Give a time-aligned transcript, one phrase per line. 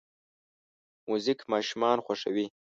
[1.07, 2.45] موزیک ماشومان خوښوي.